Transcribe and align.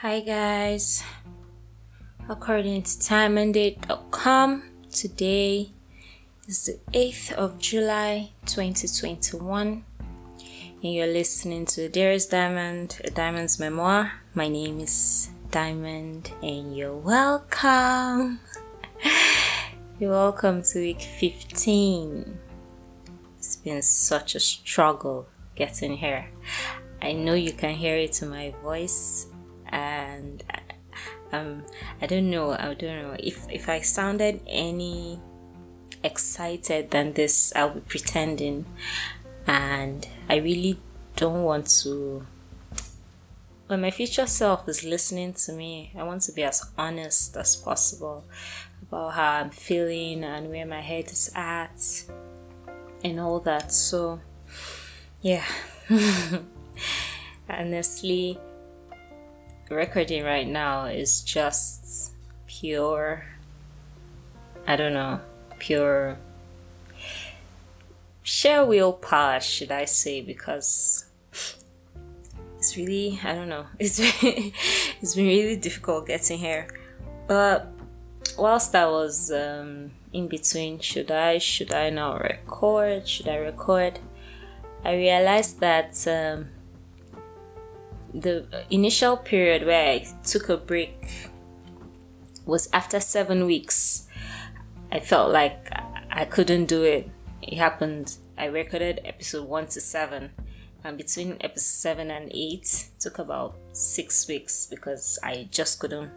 Hi 0.00 0.20
guys. 0.20 1.04
According 2.26 2.84
to 2.84 2.88
timeanddate.com, 2.88 4.62
today 4.90 5.72
is 6.48 6.64
the 6.64 6.80
8th 6.98 7.32
of 7.32 7.58
July 7.58 8.30
2021 8.46 9.84
and 10.82 10.94
you're 10.94 11.06
listening 11.06 11.66
to 11.66 11.90
Dearest 11.90 12.30
Diamond, 12.30 12.98
a 13.04 13.10
Diamond's 13.10 13.60
memoir. 13.60 14.12
My 14.32 14.48
name 14.48 14.80
is 14.80 15.28
Diamond 15.50 16.32
and 16.42 16.74
you're 16.74 16.96
welcome. 16.96 18.40
you're 20.00 20.12
welcome 20.12 20.62
to 20.62 20.78
week 20.78 21.02
15. 21.02 22.38
It's 23.36 23.56
been 23.56 23.82
such 23.82 24.34
a 24.34 24.40
struggle 24.40 25.28
getting 25.54 25.98
here. 25.98 26.30
I 27.02 27.12
know 27.12 27.34
you 27.34 27.52
can 27.52 27.74
hear 27.74 27.96
it 27.96 28.22
in 28.22 28.30
my 28.30 28.54
voice 28.62 29.26
and 29.72 30.42
um 31.32 31.64
I 32.00 32.06
don't 32.06 32.30
know 32.30 32.52
I 32.52 32.74
don't 32.74 33.02
know 33.02 33.16
if 33.18 33.48
if 33.50 33.68
I 33.68 33.80
sounded 33.80 34.40
any 34.46 35.20
excited 36.02 36.90
than 36.90 37.12
this 37.12 37.52
I'll 37.54 37.74
be 37.74 37.80
pretending. 37.80 38.66
And 39.46 40.06
I 40.28 40.36
really 40.36 40.78
don't 41.16 41.42
want 41.42 41.66
to 41.82 42.26
when 43.66 43.80
my 43.80 43.90
future 43.90 44.26
self 44.26 44.68
is 44.68 44.84
listening 44.84 45.32
to 45.32 45.52
me 45.52 45.92
I 45.96 46.02
want 46.02 46.22
to 46.22 46.32
be 46.32 46.42
as 46.42 46.70
honest 46.76 47.36
as 47.36 47.56
possible 47.56 48.24
about 48.82 49.14
how 49.14 49.32
I'm 49.40 49.50
feeling 49.50 50.24
and 50.24 50.50
where 50.50 50.66
my 50.66 50.80
head 50.80 51.10
is 51.10 51.30
at 51.34 52.04
and 53.04 53.20
all 53.20 53.40
that. 53.40 53.72
So 53.72 54.20
yeah. 55.22 55.44
Honestly 57.48 58.38
recording 59.70 60.24
right 60.24 60.48
now 60.48 60.86
is 60.86 61.22
just 61.22 62.12
pure 62.46 63.24
I 64.66 64.76
don't 64.76 64.92
know, 64.92 65.20
pure 65.58 66.18
sheer 68.22 68.64
willpower, 68.64 69.40
should 69.40 69.72
I 69.72 69.84
say, 69.84 70.20
because 70.20 71.06
it's 72.56 72.76
really 72.76 73.18
I 73.24 73.34
don't 73.34 73.48
know, 73.48 73.66
it's 73.78 73.98
it's 74.00 75.14
been 75.14 75.26
really 75.26 75.56
difficult 75.56 76.06
getting 76.06 76.38
here. 76.38 76.68
But 77.26 77.66
whilst 78.38 78.74
I 78.74 78.86
was 78.86 79.32
um, 79.32 79.92
in 80.12 80.28
between, 80.28 80.80
should 80.80 81.10
I, 81.10 81.38
should 81.38 81.72
I 81.72 81.90
not 81.90 82.20
record, 82.22 83.08
should 83.08 83.28
I 83.28 83.36
record? 83.36 83.98
I 84.84 84.94
realized 84.94 85.60
that 85.60 86.06
um, 86.06 86.48
the 88.14 88.64
initial 88.70 89.16
period 89.16 89.66
where 89.66 89.90
I 89.90 90.06
took 90.24 90.48
a 90.48 90.56
break 90.56 91.08
was 92.46 92.68
after 92.72 93.00
seven 93.00 93.46
weeks. 93.46 94.06
I 94.90 95.00
felt 95.00 95.32
like 95.32 95.70
I 96.10 96.24
couldn't 96.24 96.66
do 96.66 96.82
it. 96.82 97.08
It 97.42 97.56
happened. 97.56 98.16
I 98.36 98.46
recorded 98.46 99.00
episode 99.04 99.48
one 99.48 99.66
to 99.68 99.80
seven, 99.80 100.30
and 100.82 100.96
between 100.96 101.36
episode 101.40 101.80
seven 101.80 102.10
and 102.10 102.30
eight 102.32 102.88
took 102.98 103.18
about 103.18 103.56
six 103.72 104.26
weeks 104.26 104.66
because 104.66 105.18
I 105.22 105.48
just 105.50 105.78
couldn't 105.78 106.10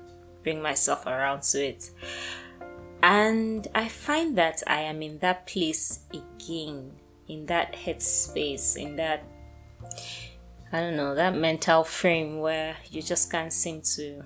bring 0.43 0.61
myself 0.61 1.05
around 1.05 1.43
to 1.43 1.65
it. 1.65 1.91
And 3.01 3.67
I 3.75 3.89
find 3.89 4.37
that 4.37 4.63
I 4.65 4.81
am 4.81 5.01
in 5.01 5.19
that 5.19 5.45
place 5.45 5.99
again, 6.13 6.93
in 7.27 7.45
that 7.47 7.73
headspace, 7.73 8.77
in 8.77 8.95
that 8.95 9.23
I 10.73 10.79
don't 10.79 10.95
know, 10.95 11.13
that 11.13 11.35
mental 11.35 11.83
frame 11.83 12.39
where 12.39 12.77
you 12.89 13.03
just 13.03 13.31
can't 13.31 13.53
seem 13.53 13.83
to, 13.95 14.23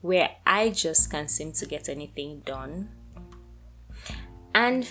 where 0.00 0.30
I 0.46 0.70
just 0.70 1.10
can't 1.10 1.30
seem 1.30 1.52
to 1.52 1.66
get 1.66 1.90
anything 1.90 2.40
done. 2.40 2.88
And 4.54 4.88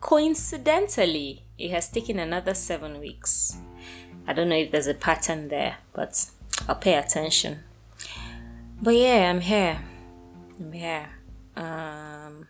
coincidentally, 0.00 1.44
it 1.56 1.70
has 1.70 1.88
taken 1.88 2.18
another 2.18 2.52
seven 2.52 3.00
weeks. 3.00 3.56
I 4.26 4.34
don't 4.34 4.50
know 4.50 4.56
if 4.56 4.70
there's 4.70 4.86
a 4.86 4.92
pattern 4.92 5.48
there, 5.48 5.78
but 5.94 6.26
I'll 6.68 6.74
pay 6.74 6.96
attention. 6.96 7.60
But 8.82 8.96
yeah, 8.96 9.30
I'm 9.30 9.40
here. 9.40 9.80
I'm 10.60 10.72
here. 10.72 11.08
Um, 11.56 12.48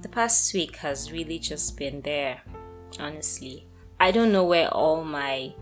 the 0.00 0.08
past 0.08 0.54
week 0.54 0.76
has 0.76 1.10
really 1.10 1.40
just 1.40 1.76
been 1.76 2.02
there, 2.02 2.42
honestly. 3.00 3.66
I 4.00 4.10
don't 4.10 4.32
know 4.32 4.44
where 4.44 4.68
all 4.68 5.04
my 5.04 5.54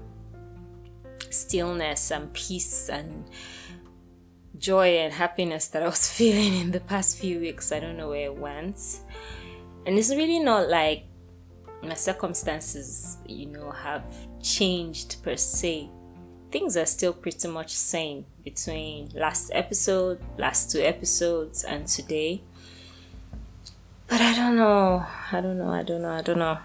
stillness 1.31 2.11
and 2.11 2.33
peace 2.33 2.89
and 2.89 3.25
joy 4.59 4.99
and 4.99 5.13
happiness 5.13 5.69
that 5.69 5.83
I 5.83 5.87
was 5.87 6.11
feeling 6.17 6.55
in 6.61 6.71
the 6.71 6.81
past 6.81 7.19
few 7.19 7.41
weeks, 7.41 7.73
I 7.73 7.81
don't 7.81 7.97
know 7.97 8.11
where 8.11 8.27
it 8.27 8.37
went. 8.37 9.01
And 9.85 9.99
it's 9.99 10.11
really 10.11 10.39
not 10.39 10.69
like 10.69 11.05
my 11.83 11.95
circumstances, 11.95 13.19
you 13.27 13.47
know, 13.47 13.71
have 13.71 14.05
changed 14.41 15.23
per 15.23 15.37
se. 15.37 15.91
Things 16.53 16.77
are 16.77 16.87
still 16.87 17.13
pretty 17.13 17.49
much 17.49 17.71
same 17.71 18.27
between 18.45 19.09
last 19.15 19.51
episode, 19.53 20.21
last 20.39 20.71
two 20.71 20.81
episodes, 20.81 21.65
and 21.65 21.87
today. 21.87 22.43
But 24.07 24.21
I 24.21 24.37
don't 24.37 24.57
know. 24.57 25.05
I 25.33 25.41
don't 25.41 25.59
know. 25.59 25.71
I 25.71 25.83
don't 25.83 26.03
know. 26.03 26.11
I 26.11 26.23
don't 26.23 26.39
know. 26.39 26.59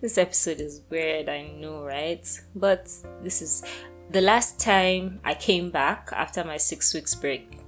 This 0.00 0.18
episode 0.18 0.60
is 0.60 0.82
weird, 0.90 1.28
I 1.28 1.48
know, 1.48 1.82
right? 1.82 2.26
But 2.54 2.90
this 3.22 3.40
is 3.40 3.64
the 4.10 4.20
last 4.20 4.60
time 4.60 5.20
I 5.24 5.34
came 5.34 5.70
back 5.70 6.10
after 6.12 6.44
my 6.44 6.58
six 6.58 6.92
weeks 6.94 7.14
break. 7.14 7.58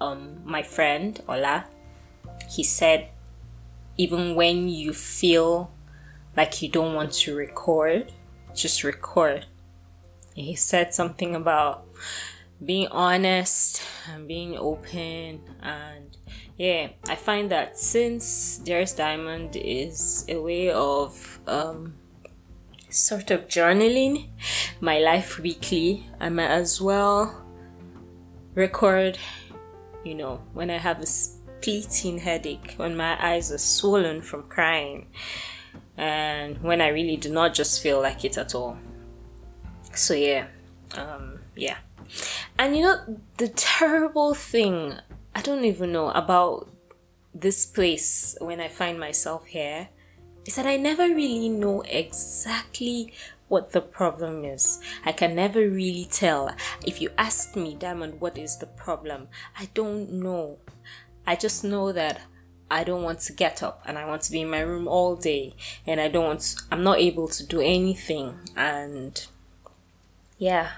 Um, 0.00 0.40
my 0.44 0.62
friend 0.62 1.20
Ola, 1.28 1.66
he 2.50 2.62
said, 2.62 3.10
even 3.96 4.34
when 4.34 4.68
you 4.68 4.92
feel 4.92 5.72
like 6.36 6.62
you 6.62 6.68
don't 6.68 6.94
want 6.94 7.12
to 7.12 7.34
record, 7.34 8.12
just 8.54 8.84
record. 8.84 9.46
And 10.36 10.46
he 10.46 10.54
said 10.54 10.94
something 10.94 11.34
about 11.34 11.86
being 12.64 12.88
honest 12.88 13.82
and 14.08 14.28
being 14.28 14.56
open 14.56 15.40
and 15.62 16.16
yeah 16.58 16.88
i 17.08 17.14
find 17.14 17.50
that 17.50 17.78
since 17.78 18.58
Dearest 18.58 18.96
Diamond 18.96 19.56
is 19.56 20.24
a 20.28 20.36
way 20.38 20.70
of 20.70 21.38
um, 21.46 21.94
sort 22.90 23.30
of 23.30 23.48
journaling 23.48 24.28
my 24.80 24.98
life 24.98 25.38
weekly 25.38 26.06
i 26.20 26.28
might 26.28 26.50
as 26.50 26.80
well 26.80 27.44
record 28.54 29.18
you 30.04 30.14
know 30.14 30.42
when 30.52 30.68
i 30.68 30.78
have 30.78 31.00
a 31.00 31.06
splitting 31.06 32.18
headache 32.18 32.74
when 32.76 32.96
my 32.96 33.16
eyes 33.24 33.52
are 33.52 33.58
swollen 33.58 34.20
from 34.20 34.42
crying 34.44 35.06
and 35.96 36.60
when 36.62 36.80
i 36.80 36.88
really 36.88 37.16
do 37.16 37.30
not 37.30 37.54
just 37.54 37.82
feel 37.82 38.00
like 38.00 38.24
it 38.24 38.38
at 38.38 38.54
all. 38.54 38.78
So 39.94 40.14
yeah 40.14 40.46
um 40.96 41.40
yeah. 41.56 41.78
And 42.58 42.76
you 42.76 42.82
know 42.82 43.18
the 43.36 43.48
terrible 43.48 44.34
thing 44.34 44.94
I 45.38 45.40
don't 45.40 45.64
even 45.64 45.92
know 45.92 46.10
about 46.10 46.68
this 47.32 47.64
place 47.64 48.36
when 48.40 48.60
I 48.60 48.66
find 48.66 48.98
myself 48.98 49.46
here 49.46 49.88
is 50.44 50.56
that 50.56 50.66
I 50.66 50.76
never 50.76 51.04
really 51.04 51.48
know 51.48 51.82
exactly 51.82 53.12
what 53.46 53.70
the 53.70 53.80
problem 53.80 54.44
is. 54.44 54.80
I 55.04 55.12
can 55.12 55.36
never 55.36 55.60
really 55.60 56.08
tell. 56.10 56.52
If 56.84 57.00
you 57.00 57.10
ask 57.16 57.54
me, 57.54 57.76
Diamond, 57.76 58.20
what 58.20 58.36
is 58.36 58.58
the 58.58 58.66
problem? 58.66 59.28
I 59.56 59.68
don't 59.74 60.14
know. 60.14 60.58
I 61.24 61.36
just 61.36 61.62
know 61.62 61.92
that 61.92 62.20
I 62.68 62.82
don't 62.82 63.04
want 63.04 63.20
to 63.20 63.32
get 63.32 63.62
up 63.62 63.80
and 63.86 63.96
I 63.96 64.06
want 64.06 64.22
to 64.22 64.32
be 64.32 64.40
in 64.40 64.50
my 64.50 64.62
room 64.62 64.88
all 64.88 65.14
day 65.14 65.54
and 65.86 66.00
I 66.00 66.08
don't 66.08 66.56
I'm 66.72 66.82
not 66.82 66.98
able 66.98 67.28
to 67.28 67.46
do 67.46 67.60
anything 67.60 68.34
and 68.56 69.24
yeah. 70.36 70.70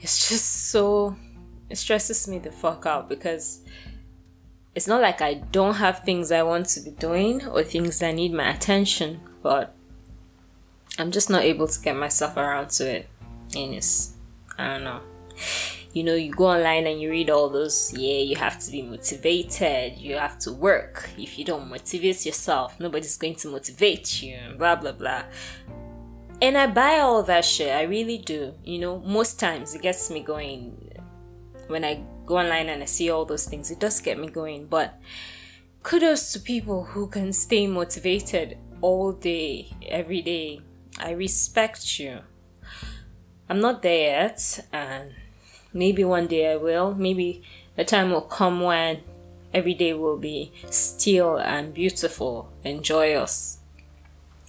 It's 0.00 0.30
just 0.30 0.70
so 0.70 1.16
it 1.68 1.76
stresses 1.76 2.28
me 2.28 2.38
the 2.38 2.52
fuck 2.52 2.86
out 2.86 3.08
because 3.08 3.60
it's 4.74 4.86
not 4.86 5.00
like 5.00 5.22
I 5.22 5.34
don't 5.34 5.74
have 5.74 6.00
things 6.00 6.30
I 6.30 6.42
want 6.42 6.66
to 6.70 6.80
be 6.80 6.90
doing 6.90 7.46
or 7.46 7.62
things 7.62 7.98
that 8.00 8.14
need 8.14 8.32
my 8.32 8.50
attention, 8.50 9.20
but 9.42 9.74
I'm 10.98 11.10
just 11.10 11.30
not 11.30 11.42
able 11.42 11.66
to 11.66 11.80
get 11.80 11.96
myself 11.96 12.36
around 12.36 12.70
to 12.70 12.96
it. 12.96 13.08
And 13.54 13.74
it's, 13.74 14.12
I 14.58 14.74
don't 14.74 14.84
know. 14.84 15.00
You 15.92 16.04
know, 16.04 16.14
you 16.14 16.30
go 16.30 16.48
online 16.48 16.86
and 16.86 17.00
you 17.00 17.10
read 17.10 17.30
all 17.30 17.48
those, 17.48 17.90
yeah, 17.94 18.18
you 18.18 18.36
have 18.36 18.58
to 18.58 18.70
be 18.70 18.82
motivated, 18.82 19.96
you 19.96 20.16
have 20.16 20.38
to 20.40 20.52
work. 20.52 21.08
If 21.16 21.38
you 21.38 21.44
don't 21.46 21.70
motivate 21.70 22.26
yourself, 22.26 22.78
nobody's 22.78 23.16
going 23.16 23.36
to 23.36 23.48
motivate 23.48 24.22
you, 24.22 24.36
blah, 24.58 24.76
blah, 24.76 24.92
blah. 24.92 25.22
And 26.42 26.58
I 26.58 26.66
buy 26.66 26.98
all 26.98 27.22
that 27.22 27.46
shit, 27.46 27.74
I 27.74 27.84
really 27.84 28.18
do. 28.18 28.52
You 28.62 28.78
know, 28.78 28.98
most 29.00 29.40
times 29.40 29.74
it 29.74 29.80
gets 29.80 30.10
me 30.10 30.20
going 30.20 30.86
when 31.68 31.84
I 31.84 32.02
go 32.24 32.38
online 32.38 32.68
and 32.68 32.82
I 32.82 32.86
see 32.86 33.10
all 33.10 33.24
those 33.24 33.46
things, 33.46 33.70
it 33.70 33.80
does 33.80 34.00
get 34.00 34.18
me 34.18 34.28
going. 34.28 34.66
But 34.66 34.98
kudos 35.82 36.32
to 36.32 36.40
people 36.40 36.84
who 36.84 37.06
can 37.06 37.32
stay 37.32 37.66
motivated 37.66 38.58
all 38.80 39.12
day, 39.12 39.70
every 39.86 40.22
day. 40.22 40.60
I 40.98 41.10
respect 41.10 41.98
you. 41.98 42.20
I'm 43.48 43.60
not 43.60 43.82
there 43.82 44.22
yet, 44.22 44.66
and 44.72 45.12
maybe 45.72 46.04
one 46.04 46.26
day 46.26 46.52
I 46.52 46.56
will. 46.56 46.94
Maybe 46.94 47.42
the 47.76 47.84
time 47.84 48.10
will 48.10 48.22
come 48.22 48.60
when 48.60 49.02
every 49.52 49.74
day 49.74 49.92
will 49.94 50.16
be 50.16 50.52
still 50.70 51.36
and 51.36 51.72
beautiful 51.72 52.50
and 52.64 52.82
joyous. 52.82 53.58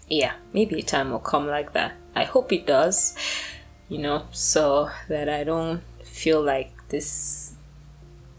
Yeah, 0.10 0.34
maybe 0.54 0.80
a 0.80 0.84
time 0.84 1.12
will 1.12 1.20
come 1.20 1.48
like 1.48 1.74
that. 1.74 1.94
I 2.16 2.24
hope 2.24 2.52
it 2.52 2.66
does, 2.66 3.16
you 3.90 4.00
know, 4.00 4.26
so 4.32 4.90
that 5.10 5.30
I 5.30 5.44
don't 5.44 5.82
feel 6.04 6.42
like 6.42 6.72
this 6.90 7.56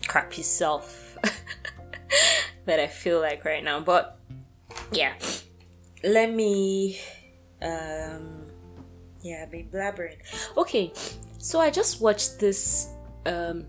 crappy 0.07 0.43
self 0.43 1.17
that 2.65 2.81
I 2.81 2.87
feel 2.87 3.21
like 3.21 3.45
right 3.45 3.63
now. 3.63 3.81
But 3.81 4.19
yeah, 4.93 5.15
let 6.03 6.33
me 6.33 6.99
um 7.61 8.49
yeah, 9.23 9.47
be 9.47 9.67
blabbering. 9.71 10.17
Okay, 10.57 10.93
so 11.39 11.61
I 11.61 11.71
just 11.71 12.01
watched 12.01 12.39
this. 12.39 12.89
Um, 13.27 13.67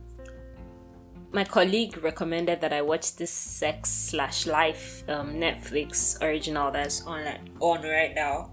my 1.32 1.44
colleague 1.44 2.02
recommended 2.04 2.62
that 2.62 2.74
I 2.74 2.82
watch 2.82 3.16
this 3.18 3.32
Sex 3.32 3.92
slash 3.92 4.48
Life 4.48 5.04
um, 5.08 5.36
Netflix 5.36 6.22
original 6.22 6.72
that's 6.72 7.06
on 7.06 7.26
on 7.60 7.84
right 7.84 8.14
now, 8.16 8.52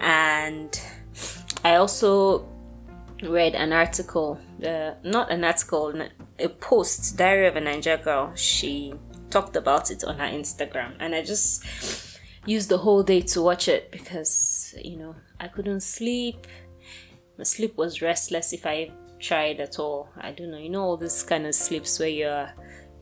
and 0.00 0.78
I 1.64 1.76
also 1.76 2.48
read 3.24 3.54
an 3.54 3.72
article, 3.72 4.38
uh, 4.66 4.92
not 5.02 5.30
an 5.30 5.44
article, 5.44 6.08
a 6.38 6.48
post, 6.48 7.16
Diary 7.16 7.48
of 7.48 7.56
a 7.56 7.60
Naija 7.60 8.02
Girl. 8.02 8.34
She 8.34 8.94
talked 9.30 9.56
about 9.56 9.90
it 9.90 10.04
on 10.04 10.18
her 10.18 10.26
Instagram, 10.26 10.94
and 11.00 11.14
I 11.14 11.22
just 11.22 11.64
used 12.46 12.68
the 12.68 12.78
whole 12.78 13.02
day 13.02 13.20
to 13.20 13.42
watch 13.42 13.68
it 13.68 13.90
because 13.90 14.74
you 14.82 14.96
know 14.96 15.16
I 15.40 15.48
couldn't 15.48 15.80
sleep. 15.80 16.46
My 17.38 17.44
sleep 17.44 17.76
was 17.76 18.02
restless 18.02 18.52
if 18.52 18.66
I 18.66 18.90
tried 19.18 19.60
at 19.60 19.78
all. 19.78 20.08
I 20.16 20.32
don't 20.32 20.50
know. 20.50 20.58
You 20.58 20.70
know 20.70 20.82
all 20.82 20.96
this 20.96 21.22
kind 21.22 21.46
of 21.46 21.54
sleeps 21.54 21.98
where 21.98 22.08
you're 22.08 22.52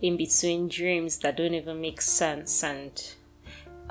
in 0.00 0.16
between 0.16 0.68
dreams 0.68 1.18
that 1.18 1.36
don't 1.36 1.54
even 1.54 1.80
make 1.80 2.00
sense. 2.00 2.62
And 2.62 2.92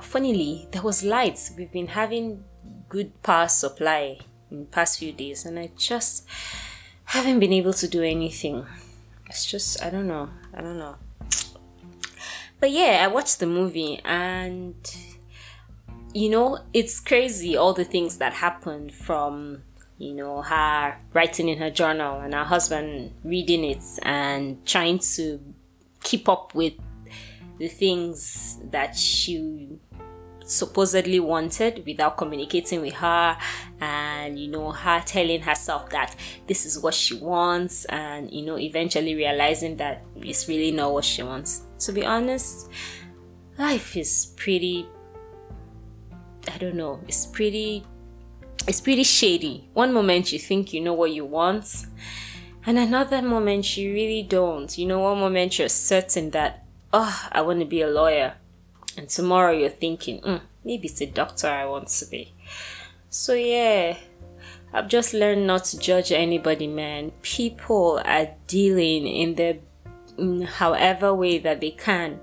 funnily, 0.02 0.68
there 0.72 0.82
was 0.82 1.04
lights. 1.04 1.52
We've 1.56 1.72
been 1.72 1.88
having 1.88 2.44
good 2.90 3.22
power 3.24 3.48
supply 3.48 4.20
past 4.72 5.00
few 5.00 5.12
days, 5.12 5.46
and 5.46 5.58
I 5.60 5.72
just 5.78 6.26
haven't 7.06 7.40
been 7.40 7.54
able 7.54 7.74
to 7.74 7.88
do 7.88 8.04
anything. 8.04 8.66
It's 9.28 9.46
just 9.46 9.84
I 9.84 9.90
don't 9.90 10.08
know. 10.08 10.30
I 10.54 10.62
don't 10.62 10.78
know. 10.78 10.96
But 12.60 12.72
yeah, 12.72 13.02
I 13.04 13.08
watched 13.08 13.40
the 13.40 13.48
movie 13.48 14.00
and 14.06 14.76
you 16.14 16.30
know, 16.30 16.60
it's 16.74 17.00
crazy 17.00 17.56
all 17.56 17.74
the 17.74 17.86
things 17.86 18.18
that 18.18 18.34
happened 18.34 18.94
from, 18.94 19.64
you 19.98 20.14
know, 20.14 20.42
her 20.42 20.98
writing 21.14 21.48
in 21.48 21.58
her 21.58 21.70
journal 21.70 22.20
and 22.20 22.34
her 22.34 22.44
husband 22.44 23.14
reading 23.24 23.64
it 23.64 23.84
and 24.04 24.66
trying 24.66 25.00
to 25.00 25.40
keep 26.04 26.28
up 26.28 26.54
with 26.54 26.74
the 27.58 27.68
things 27.68 28.60
that 28.72 28.96
she 28.96 29.80
supposedly 30.52 31.20
wanted 31.20 31.84
without 31.86 32.18
communicating 32.18 32.82
with 32.82 32.94
her 32.96 33.38
and 33.80 34.38
you 34.38 34.48
know 34.50 34.72
her 34.72 35.02
telling 35.06 35.42
herself 35.42 35.90
that 35.90 36.16
this 36.48 36.66
is 36.66 36.80
what 36.80 36.94
she 36.94 37.16
wants 37.16 37.86
and 37.86 38.32
you 38.32 38.46
know 38.46 38.58
eventually 38.58 39.16
realizing 39.16 39.78
that 39.78 40.04
it's 40.18 40.48
really 40.48 40.72
not 40.72 40.92
what 40.92 41.06
she 41.06 41.24
wants 41.24 41.62
to 41.80 41.94
be 41.94 42.06
honest 42.06 42.70
life 43.58 43.96
is 43.96 44.34
pretty 44.36 44.88
I 46.48 46.58
don't 46.58 46.76
know, 46.76 47.00
it's 47.08 47.26
pretty 47.26 47.86
it's 48.68 48.82
pretty 48.82 49.04
shady. 49.04 49.70
One 49.74 49.94
moment 49.94 50.32
you 50.32 50.40
think 50.40 50.74
you 50.74 50.82
know 50.82 50.94
what 50.94 51.12
you 51.12 51.26
want, 51.26 51.86
and 52.66 52.78
another 52.78 53.22
moment 53.22 53.78
you 53.78 53.94
really 53.94 54.24
don't. 54.24 54.76
You 54.78 54.88
know, 54.88 55.00
one 55.00 55.20
moment 55.20 55.60
you're 55.60 55.70
certain 55.70 56.32
that, 56.32 56.66
oh, 56.94 57.28
I 57.32 57.42
want 57.42 57.60
to 57.60 57.66
be 57.66 57.82
a 57.82 57.88
lawyer, 57.88 58.36
and 58.98 59.10
tomorrow 59.10 59.52
you're 59.52 59.70
thinking, 59.70 60.22
mm, 60.22 60.42
maybe 60.64 60.88
it's 60.88 61.02
a 61.02 61.06
doctor 61.06 61.48
I 61.48 61.66
want 61.66 61.88
to 61.90 62.06
be. 62.06 62.34
So, 63.10 63.34
yeah, 63.34 63.98
I've 64.74 64.88
just 64.88 65.14
learned 65.14 65.48
not 65.48 65.66
to 65.66 65.80
judge 65.80 66.12
anybody, 66.12 66.68
man. 66.68 67.12
People 67.22 68.02
are 68.06 68.30
dealing 68.48 69.08
in 69.08 69.36
their 69.36 69.58
in 70.18 70.44
however 70.44 71.14
way 71.14 71.40
that 71.40 71.62
they 71.62 71.72
can, 71.72 72.20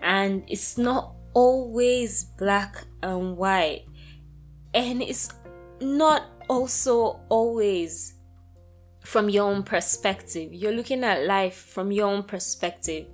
and 0.00 0.44
it's 0.48 0.78
not 0.78 1.12
always 1.34 2.24
black 2.24 2.84
and 3.02 3.36
white. 3.36 3.84
And 4.74 5.02
it's 5.02 5.28
not 5.80 6.24
also 6.48 7.20
always 7.28 8.14
from 9.04 9.28
your 9.28 9.50
own 9.50 9.62
perspective. 9.62 10.52
You're 10.52 10.72
looking 10.72 11.04
at 11.04 11.26
life 11.26 11.56
from 11.56 11.92
your 11.92 12.08
own 12.08 12.22
perspective. 12.22 13.06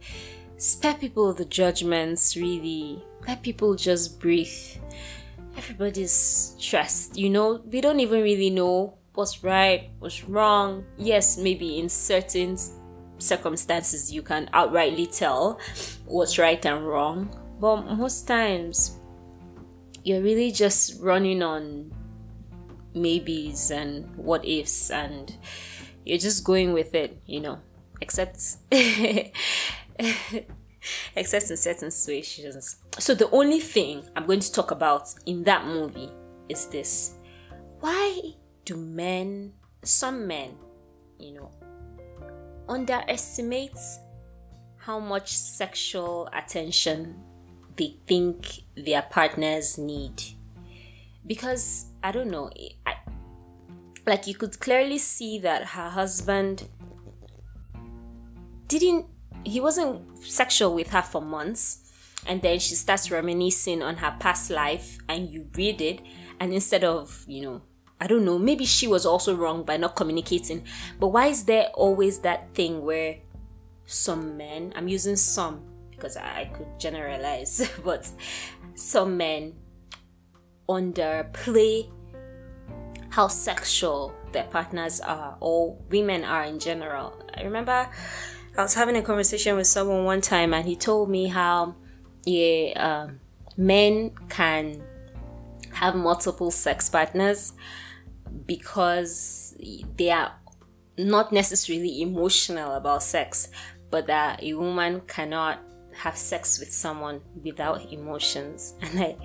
Spare 0.58 0.94
people 0.94 1.32
the 1.32 1.44
judgments, 1.44 2.37
really. 2.37 3.00
Let 3.28 3.43
people 3.43 3.76
just 3.76 4.19
breathe. 4.19 4.49
Everybody's 5.56 6.10
stressed, 6.58 7.16
you 7.16 7.31
know, 7.31 7.58
they 7.58 7.81
don't 7.81 8.00
even 8.00 8.22
really 8.22 8.50
know 8.50 8.94
what's 9.14 9.44
right, 9.44 9.90
what's 10.00 10.25
wrong. 10.25 10.84
Yes, 10.96 11.38
maybe 11.38 11.78
in 11.78 11.88
certain 11.88 12.58
circumstances 13.19 14.12
you 14.12 14.22
can 14.22 14.46
outrightly 14.52 15.06
tell 15.16 15.60
what's 16.06 16.38
right 16.38 16.64
and 16.66 16.87
wrong, 16.87 17.31
but 17.60 17.82
most 17.96 18.26
times, 18.26 18.99
you're 20.02 20.22
really 20.22 20.50
just 20.50 21.00
running 21.00 21.40
on 21.40 21.93
maybes 22.94 23.70
and 23.70 24.12
what 24.16 24.44
ifs, 24.44 24.90
and 24.90 25.37
you're 26.05 26.19
just 26.19 26.43
going 26.43 26.72
with 26.72 26.96
it, 26.96 27.20
you 27.26 27.38
know, 27.38 27.60
except. 28.00 28.56
except 31.17 31.50
in 31.50 31.56
certain 31.56 31.91
situations. 31.91 32.77
So, 32.99 33.15
the 33.15 33.31
only 33.31 33.61
thing 33.61 34.05
I'm 34.17 34.27
going 34.27 34.41
to 34.41 34.53
talk 34.53 34.71
about 34.71 35.15
in 35.27 35.45
that 35.45 35.67
movie 35.67 36.11
is 36.49 36.67
this 36.67 37.15
why 37.81 38.21
do 38.65 38.77
men, 38.77 39.53
some 39.83 40.27
men, 40.27 40.56
you 41.19 41.33
know, 41.35 41.50
underestimate 42.69 43.79
how 44.77 44.99
much 44.99 45.37
sexual 45.37 46.29
attention 46.33 47.23
they 47.77 47.96
think 48.06 48.63
their 48.77 49.03
partners 49.03 49.79
need. 49.79 50.22
Because, 51.27 51.87
I 52.03 52.11
don't 52.13 52.31
know, 52.31 52.51
I, 52.87 52.94
like 54.06 54.27
you 54.27 54.34
could 54.34 54.58
clearly 54.61 54.99
see 54.99 55.39
that 55.41 55.69
her 55.69 55.91
husband 55.91 56.69
didn't, 58.67 59.06
he 59.45 59.61
wasn't 59.61 60.19
sexual 60.25 60.75
with 60.75 60.91
her 60.91 61.03
for 61.03 61.21
months. 61.21 61.85
And 62.27 62.43
then 62.43 62.59
she 62.59 62.75
starts 62.75 63.11
reminiscing 63.11 63.83
on 63.83 63.99
her 63.99 64.15
past 64.19 64.51
life, 64.51 64.99
and 65.09 65.31
you 65.31 65.47
read 65.55 65.81
it, 65.81 66.01
and 66.41 66.53
instead 66.53 66.85
of, 66.85 67.25
you 67.29 67.41
know, 67.43 67.63
I 68.01 68.07
don't 68.07 68.25
know, 68.25 68.39
maybe 68.39 68.65
she 68.65 68.87
was 68.87 69.07
also 69.07 69.35
wrong 69.35 69.65
by 69.65 69.77
not 69.77 69.97
communicating. 69.97 70.65
But 71.01 71.09
why 71.09 71.27
is 71.27 71.45
there 71.45 71.67
always 71.75 72.21
that 72.21 72.55
thing 72.55 72.83
where 72.83 73.17
some 73.87 74.37
men, 74.37 74.73
I'm 74.77 74.89
using 74.89 75.17
some 75.17 75.63
because 75.91 76.17
I 76.17 76.51
could 76.55 76.79
generalize, 76.79 77.71
but 77.85 78.11
some 78.75 79.17
men 79.17 79.55
underplay 80.69 81.91
how 83.09 83.27
sexual 83.27 84.15
their 84.33 84.45
partners 84.45 85.01
are 85.01 85.37
or 85.41 85.77
women 85.89 86.25
are 86.25 86.45
in 86.45 86.59
general. 86.59 87.21
I 87.35 87.43
remember 87.43 87.89
I 88.58 88.62
was 88.62 88.74
having 88.74 88.96
a 88.96 89.03
conversation 89.03 89.55
with 89.55 89.69
someone 89.69 90.05
one 90.05 90.20
time 90.20 90.53
and 90.53 90.67
he 90.67 90.74
told 90.74 91.08
me 91.08 91.29
how 91.29 91.77
yeah 92.27 92.72
um, 92.74 93.20
men 93.56 94.10
can 94.29 94.82
have 95.74 95.94
multiple 95.94 96.50
sex 96.50 96.88
partners 96.88 97.53
because 98.46 99.56
they 99.96 100.10
are 100.10 100.32
not 100.98 101.32
necessarily 101.32 102.03
emotional 102.03 102.74
about 102.74 103.05
sex 103.05 103.46
but 103.91 104.06
that 104.06 104.43
a 104.43 104.55
woman 104.55 105.03
cannot 105.03 105.60
have 105.94 106.17
sex 106.17 106.58
with 106.58 106.72
someone 106.72 107.20
without 107.44 107.93
emotions. 107.93 108.74
And 108.82 108.98
i 108.98 109.17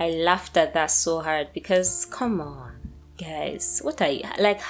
i 0.00 0.08
laughed 0.08 0.56
at 0.56 0.72
that 0.72 0.90
so 0.90 1.20
hard 1.20 1.52
because 1.52 2.06
come 2.06 2.40
on 2.40 2.80
guys 3.18 3.80
what 3.84 4.00
are 4.00 4.08
you 4.08 4.22
like 4.38 4.62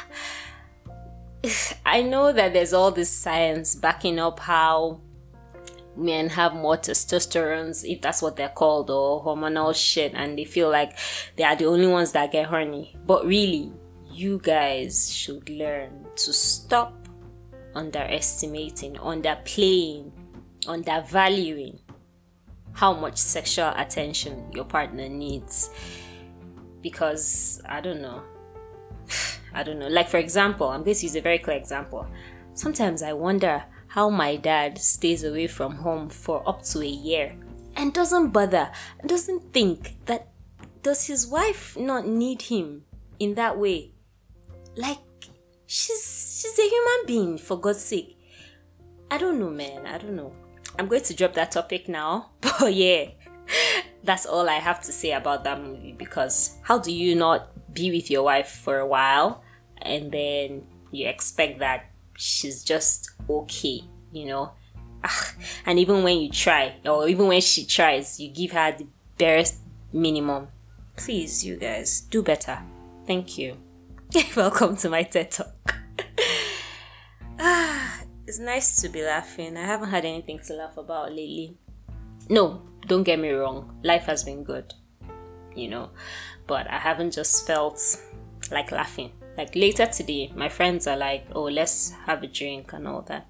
i 1.86 2.02
know 2.02 2.32
that 2.32 2.52
there's 2.52 2.72
all 2.72 2.90
this 2.90 3.10
science 3.10 3.74
backing 3.74 4.18
up 4.18 4.40
how 4.40 5.00
men 5.96 6.30
have 6.30 6.54
more 6.54 6.76
testosterone 6.76 7.84
if 7.84 8.00
that's 8.00 8.22
what 8.22 8.36
they're 8.36 8.48
called 8.48 8.90
or 8.90 9.22
hormonal 9.22 9.74
shit 9.74 10.12
and 10.14 10.38
they 10.38 10.44
feel 10.44 10.70
like 10.70 10.96
they 11.36 11.44
are 11.44 11.56
the 11.56 11.66
only 11.66 11.86
ones 11.86 12.12
that 12.12 12.32
get 12.32 12.46
horny 12.46 12.96
but 13.06 13.26
really 13.26 13.70
you 14.10 14.38
guys 14.42 15.12
should 15.12 15.48
learn 15.50 16.06
to 16.16 16.32
stop 16.32 16.94
underestimating 17.74 18.94
underplaying 18.94 20.10
undervaluing 20.66 21.78
how 22.72 22.94
much 22.94 23.18
sexual 23.18 23.72
attention 23.76 24.50
your 24.52 24.64
partner 24.64 25.08
needs 25.08 25.70
because 26.82 27.62
I 27.66 27.80
don't 27.80 28.02
know. 28.02 28.22
I 29.54 29.62
don't 29.62 29.78
know. 29.78 29.88
Like, 29.88 30.08
for 30.08 30.18
example, 30.18 30.68
I'm 30.68 30.82
going 30.82 30.96
to 30.96 31.02
use 31.02 31.16
a 31.16 31.20
very 31.20 31.38
clear 31.38 31.56
example. 31.56 32.06
Sometimes 32.54 33.02
I 33.02 33.12
wonder 33.12 33.64
how 33.88 34.08
my 34.10 34.36
dad 34.36 34.78
stays 34.78 35.24
away 35.24 35.46
from 35.46 35.76
home 35.76 36.08
for 36.08 36.46
up 36.48 36.62
to 36.62 36.80
a 36.80 36.86
year 36.86 37.36
and 37.76 37.92
doesn't 37.92 38.30
bother, 38.30 38.70
doesn't 39.06 39.52
think 39.52 39.96
that 40.06 40.28
does 40.82 41.06
his 41.06 41.26
wife 41.26 41.76
not 41.78 42.06
need 42.06 42.42
him 42.42 42.84
in 43.18 43.34
that 43.34 43.58
way? 43.58 43.92
Like, 44.76 44.98
she's 45.66 46.40
she's 46.42 46.58
a 46.58 46.68
human 46.68 47.06
being 47.06 47.38
for 47.38 47.58
God's 47.58 47.84
sake. 47.84 48.18
I 49.10 49.18
don't 49.18 49.38
know, 49.38 49.50
man. 49.50 49.86
I 49.86 49.98
don't 49.98 50.16
know. 50.16 50.32
I'm 50.78 50.88
going 50.88 51.02
to 51.02 51.14
drop 51.14 51.34
that 51.34 51.52
topic 51.52 51.88
now. 51.88 52.30
But 52.40 52.74
yeah, 52.74 53.10
that's 54.04 54.24
all 54.26 54.48
I 54.48 54.54
have 54.54 54.80
to 54.82 54.92
say 54.92 55.12
about 55.12 55.44
that 55.44 55.60
movie 55.60 55.92
because 55.92 56.58
how 56.62 56.78
do 56.78 56.92
you 56.92 57.14
not 57.14 57.51
be 57.72 57.90
with 57.90 58.10
your 58.10 58.22
wife 58.22 58.48
for 58.48 58.78
a 58.78 58.86
while 58.86 59.42
and 59.80 60.12
then 60.12 60.64
you 60.90 61.08
expect 61.08 61.58
that 61.58 61.90
she's 62.16 62.62
just 62.62 63.10
okay, 63.28 63.82
you 64.12 64.26
know? 64.26 64.52
And 65.66 65.78
even 65.78 66.02
when 66.04 66.18
you 66.18 66.30
try, 66.30 66.76
or 66.84 67.08
even 67.08 67.26
when 67.26 67.40
she 67.40 67.64
tries, 67.64 68.20
you 68.20 68.28
give 68.28 68.52
her 68.52 68.72
the 68.72 68.86
barest 69.18 69.56
minimum. 69.92 70.48
Please, 70.96 71.44
you 71.44 71.56
guys, 71.56 72.02
do 72.02 72.22
better. 72.22 72.60
Thank 73.06 73.38
you. 73.38 73.56
Welcome 74.36 74.76
to 74.76 74.90
my 74.90 75.02
TED 75.02 75.30
Talk. 75.30 75.74
ah, 77.40 78.00
it's 78.26 78.38
nice 78.38 78.80
to 78.82 78.88
be 78.88 79.02
laughing. 79.02 79.56
I 79.56 79.64
haven't 79.64 79.90
had 79.90 80.04
anything 80.04 80.38
to 80.46 80.54
laugh 80.54 80.76
about 80.76 81.10
lately. 81.10 81.56
No, 82.28 82.62
don't 82.86 83.02
get 83.02 83.18
me 83.18 83.30
wrong, 83.30 83.80
life 83.82 84.04
has 84.04 84.24
been 84.24 84.44
good, 84.44 84.72
you 85.54 85.68
know, 85.68 85.90
but 86.46 86.68
I 86.70 86.78
haven't 86.78 87.12
just 87.12 87.46
felt 87.46 87.80
like 88.50 88.72
laughing. 88.72 89.12
Like 89.36 89.54
later 89.56 89.86
today, 89.86 90.32
my 90.34 90.48
friends 90.48 90.86
are 90.86 90.96
like, 90.96 91.26
oh, 91.34 91.44
let's 91.44 91.92
have 92.06 92.22
a 92.22 92.26
drink 92.26 92.72
and 92.72 92.86
all 92.86 93.02
that. 93.02 93.26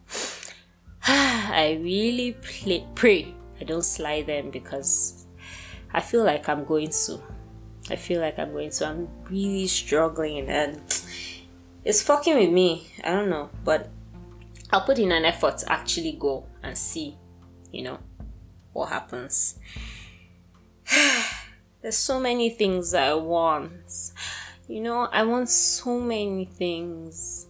I 1.07 1.78
really 1.83 2.33
play, 2.33 2.87
pray 2.95 3.35
I 3.62 3.64
don't 3.64 3.85
slide 3.85 4.26
them 4.26 4.50
because 4.50 5.25
I 5.95 6.00
feel 6.00 6.25
like 6.25 6.49
I'm 6.49 6.64
going 6.64 6.90
to. 7.07 7.21
I 7.90 7.95
feel 7.95 8.21
like 8.21 8.37
I'm 8.40 8.50
going 8.50 8.71
to. 8.71 8.87
I'm 8.88 9.09
really 9.31 9.69
struggling 9.69 10.49
and 10.49 10.81
it's 11.85 12.02
fucking 12.02 12.37
with 12.37 12.50
me. 12.50 12.88
I 13.04 13.11
don't 13.11 13.31
know, 13.31 13.50
but 13.64 13.88
I'll 14.73 14.81
put 14.81 14.99
in 14.99 15.12
an 15.12 15.25
effort 15.25 15.59
to 15.59 15.73
actually 15.73 16.16
go 16.19 16.45
and 16.61 16.76
see, 16.76 17.16
you 17.71 17.83
know, 17.83 18.00
what 18.73 18.88
happens. 18.88 19.61
There's 21.83 21.97
so 21.97 22.21
many 22.21 22.49
things 22.51 22.95
I 22.95 23.12
want. 23.15 24.12
You 24.69 24.81
know, 24.81 25.09
I 25.12 25.25
want 25.25 25.49
so 25.51 25.99
many 25.99 26.45
things. 26.45 27.49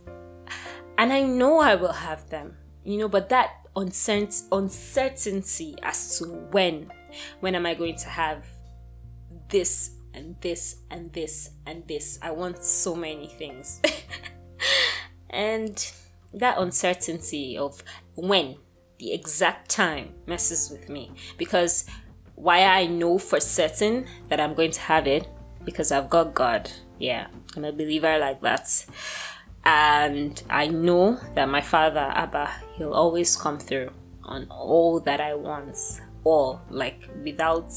And 0.96 1.12
I 1.12 1.22
know 1.22 1.60
I 1.60 1.74
will 1.74 1.92
have 1.92 2.30
them. 2.30 2.56
You 2.82 2.98
know, 2.98 3.08
but 3.08 3.28
that 3.28 3.50
uncertain 3.76 4.48
uncertainty 4.50 5.76
as 5.82 6.18
to 6.18 6.24
when 6.50 6.92
when 7.40 7.54
am 7.54 7.64
I 7.64 7.74
going 7.74 7.96
to 7.96 8.08
have 8.08 8.46
this 9.48 9.90
and 10.14 10.36
this 10.40 10.76
and 10.90 11.12
this 11.12 11.50
and 11.66 11.86
this. 11.86 12.18
I 12.22 12.30
want 12.30 12.64
so 12.64 12.94
many 12.94 13.28
things. 13.28 13.80
and 15.30 15.92
that 16.32 16.56
uncertainty 16.58 17.58
of 17.58 17.82
when 18.14 18.56
the 18.98 19.12
exact 19.12 19.68
time 19.68 20.14
messes 20.26 20.70
with 20.70 20.88
me 20.88 21.12
because 21.36 21.86
why 22.34 22.64
I 22.64 22.86
know 22.86 23.18
for 23.18 23.40
certain 23.40 24.06
that 24.28 24.40
I'm 24.40 24.54
going 24.54 24.70
to 24.72 24.80
have 24.80 25.06
it 25.06 25.28
because 25.64 25.92
I've 25.92 26.10
got 26.10 26.34
God. 26.34 26.70
Yeah, 26.98 27.28
I'm 27.56 27.64
a 27.64 27.72
believer 27.72 28.18
like 28.18 28.40
that. 28.42 28.86
And 29.64 30.42
I 30.50 30.68
know 30.68 31.20
that 31.34 31.48
my 31.48 31.60
father, 31.60 32.00
Abba, 32.14 32.50
he'll 32.74 32.94
always 32.94 33.36
come 33.36 33.58
through 33.58 33.90
on 34.24 34.46
all 34.50 35.00
that 35.00 35.20
I 35.20 35.34
want, 35.34 35.76
all 36.24 36.60
like 36.70 37.08
without 37.22 37.72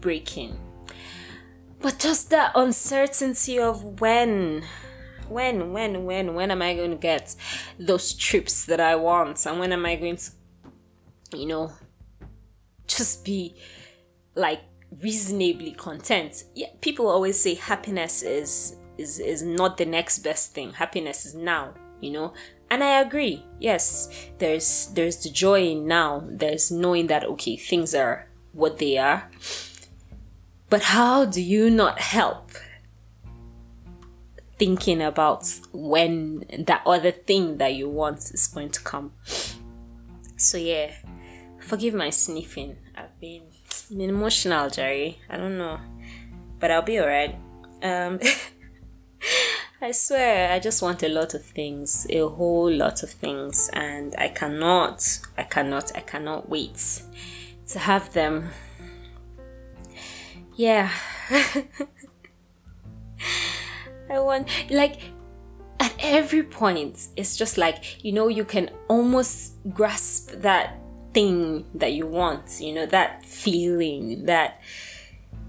breaking. 0.00 0.58
But 1.80 1.98
just 1.98 2.30
that 2.30 2.52
uncertainty 2.54 3.58
of 3.58 4.00
when 4.00 4.64
when 5.28 5.72
when 5.72 6.04
when 6.04 6.34
when 6.34 6.50
am 6.50 6.60
i 6.60 6.74
going 6.74 6.90
to 6.90 6.96
get 6.96 7.34
those 7.78 8.12
trips 8.12 8.66
that 8.66 8.80
i 8.80 8.94
want 8.94 9.46
and 9.46 9.58
when 9.58 9.72
am 9.72 9.86
i 9.86 9.94
going 9.96 10.16
to 10.16 10.30
you 11.34 11.46
know, 11.46 11.72
just 12.86 13.24
be 13.24 13.56
like 14.34 14.62
reasonably 15.02 15.72
content. 15.72 16.44
Yeah, 16.54 16.68
people 16.80 17.06
always 17.08 17.40
say 17.40 17.54
happiness 17.54 18.22
is 18.22 18.76
is 18.98 19.18
is 19.18 19.42
not 19.42 19.76
the 19.76 19.86
next 19.86 20.20
best 20.20 20.54
thing. 20.54 20.72
Happiness 20.72 21.24
is 21.26 21.34
now, 21.34 21.74
you 22.00 22.10
know. 22.10 22.32
And 22.70 22.82
I 22.82 23.00
agree. 23.00 23.44
Yes, 23.58 24.08
there's 24.38 24.88
there's 24.94 25.22
the 25.22 25.30
joy 25.30 25.62
in 25.72 25.86
now. 25.86 26.26
There's 26.30 26.70
knowing 26.70 27.06
that 27.08 27.24
okay, 27.24 27.56
things 27.56 27.94
are 27.94 28.28
what 28.52 28.78
they 28.78 28.98
are. 28.98 29.30
But 30.70 30.82
how 30.82 31.26
do 31.26 31.42
you 31.42 31.68
not 31.68 32.00
help 32.00 32.52
thinking 34.58 35.02
about 35.02 35.44
when 35.72 36.44
that 36.66 36.82
other 36.86 37.10
thing 37.10 37.58
that 37.58 37.74
you 37.74 37.90
want 37.90 38.18
is 38.32 38.46
going 38.46 38.70
to 38.70 38.80
come? 38.80 39.12
So 40.38 40.56
yeah, 40.56 40.92
Forgive 41.62 41.94
my 41.94 42.10
sniffing. 42.10 42.76
I've 42.94 43.18
been, 43.20 43.44
been 43.82 44.10
emotional, 44.10 44.70
Jerry. 44.70 45.18
I 45.28 45.36
don't 45.36 45.58
know. 45.58 45.80
But 46.58 46.70
I'll 46.70 46.82
be 46.82 47.00
alright. 47.00 47.36
Um, 47.82 48.20
I 49.82 49.90
swear, 49.90 50.52
I 50.52 50.60
just 50.60 50.80
want 50.80 51.02
a 51.02 51.08
lot 51.08 51.34
of 51.34 51.44
things, 51.44 52.06
a 52.08 52.20
whole 52.20 52.70
lot 52.70 53.02
of 53.02 53.10
things, 53.10 53.68
and 53.72 54.14
I 54.16 54.28
cannot, 54.28 55.18
I 55.36 55.42
cannot, 55.42 55.90
I 55.96 56.00
cannot 56.00 56.48
wait 56.48 57.02
to 57.66 57.80
have 57.80 58.12
them. 58.12 58.50
Yeah. 60.54 60.88
I 64.08 64.20
want, 64.20 64.48
like, 64.70 65.00
at 65.80 65.92
every 65.98 66.44
point, 66.44 67.08
it's 67.16 67.36
just 67.36 67.58
like, 67.58 68.04
you 68.04 68.12
know, 68.12 68.28
you 68.28 68.44
can 68.44 68.70
almost 68.86 69.54
grasp 69.72 70.30
that 70.42 70.78
thing 71.12 71.66
that 71.74 71.92
you 71.92 72.06
want, 72.06 72.60
you 72.60 72.72
know, 72.72 72.86
that 72.86 73.24
feeling 73.24 74.26
that 74.26 74.60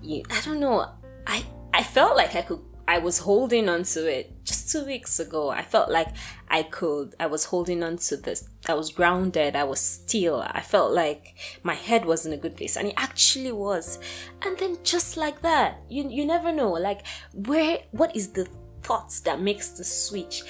you, 0.01 0.23
I 0.29 0.41
don't 0.41 0.59
know. 0.59 0.89
I 1.25 1.45
I 1.73 1.83
felt 1.83 2.17
like 2.17 2.35
I 2.35 2.41
could 2.41 2.59
I 2.87 2.99
was 2.99 3.19
holding 3.19 3.69
on 3.69 3.83
to 3.83 4.05
it 4.11 4.43
just 4.43 4.69
two 4.69 4.85
weeks 4.85 5.19
ago. 5.19 5.49
I 5.49 5.61
felt 5.61 5.89
like 5.89 6.09
I 6.49 6.63
could 6.63 7.15
I 7.19 7.27
was 7.27 7.45
holding 7.45 7.81
on 7.81 7.97
to 7.97 8.17
this. 8.17 8.49
I 8.67 8.73
was 8.73 8.91
grounded, 8.91 9.55
I 9.55 9.63
was 9.63 9.79
still. 9.79 10.41
I 10.41 10.59
felt 10.59 10.91
like 10.91 11.35
my 11.63 11.75
head 11.75 12.05
was 12.05 12.25
in 12.25 12.33
a 12.33 12.37
good 12.37 12.57
place 12.57 12.75
and 12.75 12.89
it 12.89 12.95
actually 12.97 13.53
was. 13.53 13.99
And 14.41 14.57
then 14.57 14.77
just 14.83 15.15
like 15.15 15.41
that, 15.41 15.81
you 15.89 16.09
you 16.09 16.25
never 16.25 16.51
know 16.51 16.71
like 16.71 17.07
where 17.33 17.79
what 17.91 18.15
is 18.15 18.29
the 18.29 18.47
thoughts 18.81 19.21
that 19.21 19.39
makes 19.39 19.69
the 19.69 19.85
switch? 19.85 20.43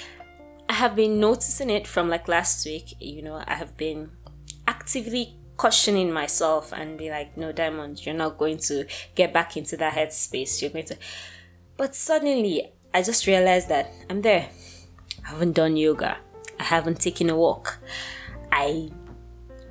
I 0.68 0.74
have 0.74 0.96
been 0.96 1.20
noticing 1.20 1.70
it 1.70 1.86
from 1.86 2.10
like 2.10 2.28
last 2.28 2.66
week, 2.66 2.96
you 3.00 3.22
know, 3.22 3.44
I 3.46 3.54
have 3.54 3.78
been 3.78 4.10
actively 4.94 5.36
cautioning 5.58 6.12
myself 6.12 6.72
and 6.72 6.98
be 6.98 7.10
like, 7.10 7.36
no, 7.36 7.52
Diamond, 7.52 8.06
you're 8.06 8.14
not 8.14 8.38
going 8.38 8.58
to 8.58 8.86
get 9.16 9.34
back 9.34 9.58
into 9.58 9.76
that 9.78 9.94
headspace. 9.94 10.62
You're 10.62 10.70
going 10.70 10.86
to. 10.86 10.98
But 11.78 11.96
suddenly, 11.96 12.72
I 12.94 13.02
just 13.02 13.26
realized 13.26 13.70
that 13.70 13.92
I'm 14.10 14.22
there. 14.22 14.50
I 15.26 15.30
haven't 15.30 15.54
done 15.54 15.78
yoga. 15.78 16.18
I 16.60 16.64
haven't 16.64 17.00
taken 17.00 17.30
a 17.32 17.36
walk. 17.36 17.80
I 18.52 18.92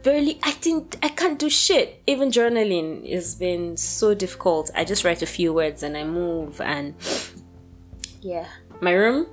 barely, 0.03 0.41
I 0.43 0.55
didn't, 0.61 0.97
I 1.05 1.09
can't 1.09 1.39
do 1.39 1.49
shit. 1.49 2.03
Even 2.09 2.31
journaling 2.31 3.09
has 3.13 3.37
been 3.37 3.77
so 3.77 4.15
difficult. 4.15 4.73
I 4.75 4.85
just 4.85 5.05
write 5.05 5.23
a 5.23 5.27
few 5.27 5.53
words 5.53 5.85
and 5.85 5.97
I 5.97 6.03
move 6.03 6.61
and 6.61 6.95
yeah. 8.21 8.49
My 8.81 8.93
room, 8.93 9.29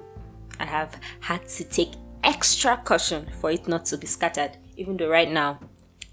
I 0.59 0.65
have 0.65 0.99
had 1.21 1.47
to 1.49 1.63
take 1.63 1.93
extra 2.23 2.77
caution 2.77 3.27
for 3.39 3.49
it 3.49 3.67
not 3.67 3.85
to 3.85 3.97
be 3.97 4.05
scattered 4.05 4.57
even 4.79 4.95
though 4.95 5.09
right 5.09 5.29
now 5.29 5.59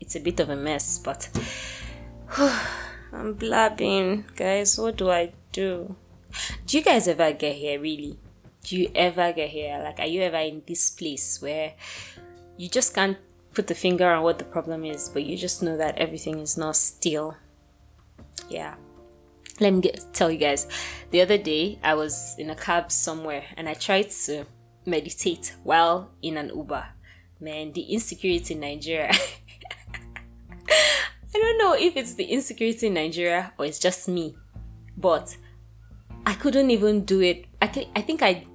it's 0.01 0.17
a 0.17 0.21
bit 0.21 0.41
of 0.41 0.51
a 0.51 0.57
mess, 0.57 0.99
but 0.99 1.29
I'm 3.13 3.35
blabbing, 3.35 4.25
guys. 4.37 4.79
What 4.79 4.97
do 4.97 5.11
I 5.11 5.33
do? 5.53 5.97
Do 6.67 6.77
you 6.77 6.85
guys 6.85 7.09
ever 7.09 7.33
get 7.33 7.57
here, 7.57 7.81
really? 7.81 8.19
Do 8.63 8.77
you 8.77 8.91
ever 8.95 9.33
get 9.33 9.51
here? 9.51 9.81
Like, 9.83 10.01
are 10.01 10.07
you 10.07 10.23
ever 10.23 10.39
in 10.39 10.63
this 10.67 10.91
place 10.91 11.41
where 11.41 11.75
you 12.57 12.69
just 12.69 12.95
can't 12.95 13.17
put 13.55 13.69
the 13.69 13.75
finger 13.75 14.11
on 14.11 14.23
what 14.23 14.39
the 14.39 14.45
problem 14.45 14.85
is, 14.85 15.09
but 15.09 15.25
you 15.25 15.37
just 15.37 15.63
know 15.63 15.77
that 15.77 15.97
everything 15.99 16.39
is 16.41 16.57
not 16.57 16.77
still? 16.77 17.37
Yeah. 18.49 18.75
Let 19.61 19.73
me 19.73 19.81
get, 19.81 20.05
tell 20.13 20.31
you 20.31 20.39
guys. 20.39 20.67
The 21.11 21.23
other 21.23 21.39
day, 21.39 21.79
I 21.83 21.95
was 21.95 22.35
in 22.39 22.51
a 22.51 22.57
cab 22.57 22.93
somewhere 22.93 23.45
and 23.57 23.69
I 23.69 23.75
tried 23.75 24.11
to 24.27 24.45
meditate 24.85 25.55
while 25.63 26.11
in 26.21 26.37
an 26.37 26.51
Uber 26.55 26.89
man, 27.41 27.73
the 27.73 27.83
insecurity 27.83 28.55
in 28.55 28.61
Nigeria. 28.61 29.13
I 31.35 31.39
don't 31.39 31.59
know 31.59 31.75
if 31.75 31.97
it's 31.97 32.15
the 32.15 32.25
insecurity 32.25 32.87
in 32.87 32.95
Nigeria 32.95 33.53
or 33.59 33.67
it's 33.67 33.79
just 33.79 34.09
me, 34.09 34.37
but 34.97 35.37
I 36.25 36.35
couldn't 36.35 36.71
even 36.71 37.05
do 37.05 37.21
it. 37.21 37.47
I 37.61 37.67
think 37.67 37.89
I 37.95 38.01
think 38.01 38.23
I 38.23 38.47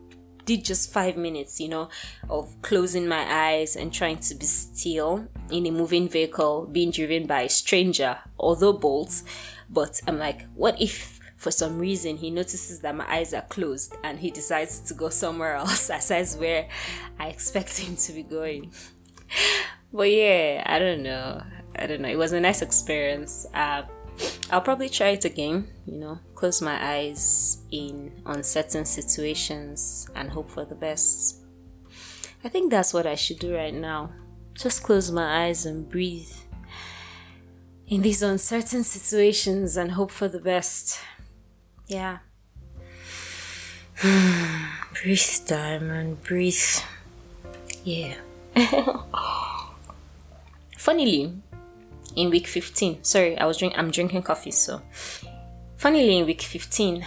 did 0.46 0.65
just 0.65 0.91
five 0.91 1.15
minutes, 1.18 1.60
you 1.60 1.70
know, 1.70 1.89
of 2.30 2.60
closing 2.62 3.08
my 3.08 3.25
eyes 3.30 3.75
and 3.75 3.94
trying 3.94 4.18
to 4.18 4.36
be 4.36 4.46
still 4.46 5.27
in 5.51 5.68
a 5.68 5.72
moving 5.72 6.10
vehicle 6.10 6.68
being 6.72 6.91
driven 6.91 7.27
by 7.27 7.41
a 7.41 7.50
stranger, 7.50 8.18
although 8.39 8.74
bolt. 8.74 9.22
But 9.70 10.01
I'm 10.08 10.18
like, 10.18 10.48
what 10.56 10.82
if 10.82 11.20
for 11.38 11.51
some 11.51 11.80
reason 11.80 12.18
he 12.18 12.30
notices 12.30 12.82
that 12.82 12.96
my 12.96 13.12
eyes 13.12 13.34
are 13.34 13.41
closed 13.41 13.96
and 14.03 14.20
he 14.20 14.30
decides 14.30 14.80
to 14.80 14.94
go 14.94 15.10
somewhere 15.10 15.56
else 15.56 15.89
aside 15.94 16.27
where 16.39 16.68
I 17.20 17.30
expect 17.30 17.77
him 17.77 17.96
to 17.96 18.13
be 18.13 18.24
going. 18.24 18.72
but 19.94 20.12
yeah, 20.12 20.63
I 20.65 20.77
don't 20.80 21.03
know. 21.03 21.41
I 21.75 21.88
don't 21.88 22.01
know. 22.01 22.10
It 22.10 22.18
was 22.18 22.34
a 22.34 22.40
nice 22.40 22.62
experience. 22.62 23.46
Uh, 23.54 23.84
I'll 24.51 24.62
probably 24.62 24.90
try 24.90 25.10
it 25.10 25.25
again, 25.25 25.68
you 25.86 25.98
know, 25.98 26.20
close 26.36 26.62
my 26.62 26.78
eyes 26.96 27.60
in 27.72 28.12
uncertain 28.25 28.86
situations 28.86 30.08
and 30.16 30.30
hope 30.30 30.51
for 30.51 30.66
the 30.66 30.75
best. 30.75 31.38
I 32.44 32.50
think 32.50 32.72
that's 32.72 32.94
what 32.94 33.06
I 33.06 33.16
should 33.16 33.40
do 33.40 33.56
right 33.56 33.74
now. 33.74 34.12
Just 34.54 34.84
close 34.84 35.12
my 35.12 35.46
eyes 35.46 35.66
and 35.66 35.90
breathe 35.90 36.32
in 37.88 38.01
these 38.01 38.22
uncertain 38.24 38.84
situations 38.84 39.78
and 39.78 39.92
hope 39.92 40.12
for 40.12 40.28
the 40.28 40.40
best. 40.40 41.00
Yeah. 41.88 42.20
breathe, 44.94 45.20
diamond, 45.46 46.24
breathe. 46.24 46.80
Yeah. 47.84 48.16
Funnily, 50.78 51.34
in 52.15 52.29
week 52.29 52.48
15, 52.48 53.03
sorry, 53.03 53.38
I 53.38 53.46
was 53.46 53.58
drink 53.58 53.74
I'm 53.77 53.91
drinking 53.91 54.24
coffee, 54.24 54.51
so 54.51 54.81
funnily 55.77 56.17
in 56.17 56.25
week 56.25 56.41
15, 56.41 57.05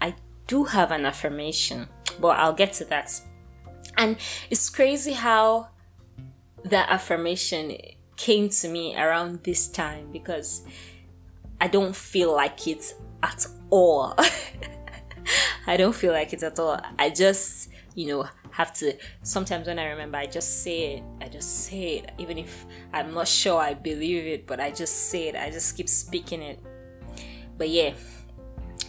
I 0.00 0.14
do 0.46 0.64
have 0.64 0.90
an 0.90 1.06
affirmation, 1.06 1.88
but 2.20 2.38
I'll 2.38 2.52
get 2.52 2.72
to 2.74 2.84
that. 2.86 3.20
And 3.96 4.16
it's 4.50 4.68
crazy 4.70 5.12
how 5.12 5.68
that 6.64 6.90
affirmation 6.90 7.76
came 8.16 8.48
to 8.50 8.68
me 8.68 8.96
around 8.96 9.42
this 9.44 9.68
time 9.68 10.12
because 10.12 10.62
I 11.60 11.68
don't 11.68 11.94
feel 11.96 12.34
like 12.34 12.66
it 12.66 12.94
at 13.22 13.46
all. 13.70 14.14
I 15.66 15.76
don't 15.76 15.94
feel 15.94 16.12
like 16.12 16.32
it 16.32 16.42
at 16.42 16.58
all. 16.58 16.80
I 16.98 17.10
just, 17.10 17.70
you 17.94 18.08
know, 18.08 18.28
have 18.52 18.72
to 18.74 18.96
sometimes 19.22 19.66
when 19.66 19.78
I 19.78 19.86
remember 19.88 20.18
I 20.18 20.26
just 20.26 20.62
say 20.62 20.94
it. 20.94 21.02
I 21.20 21.28
just 21.28 21.64
say 21.64 21.98
it. 21.98 22.12
Even 22.18 22.38
if 22.38 22.66
I'm 22.92 23.14
not 23.14 23.28
sure 23.28 23.60
I 23.60 23.74
believe 23.74 24.26
it, 24.26 24.46
but 24.46 24.60
I 24.60 24.70
just 24.70 25.10
say 25.10 25.28
it. 25.28 25.36
I 25.36 25.50
just 25.50 25.76
keep 25.76 25.88
speaking 25.88 26.42
it. 26.42 26.60
But 27.56 27.68
yeah. 27.68 27.92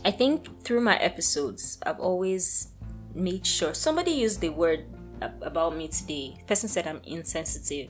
I 0.03 0.09
think 0.11 0.63
through 0.63 0.81
my 0.81 0.97
episodes 0.97 1.77
I've 1.85 1.99
always 1.99 2.69
made 3.13 3.45
sure 3.45 3.73
somebody 3.73 4.11
used 4.11 4.41
the 4.41 4.49
word 4.49 4.85
about 5.21 5.75
me 5.75 5.87
today. 5.87 6.35
The 6.39 6.45
person 6.45 6.69
said 6.69 6.87
I'm 6.87 7.01
insensitive. 7.05 7.89